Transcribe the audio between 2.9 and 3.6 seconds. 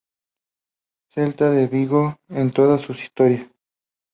historia.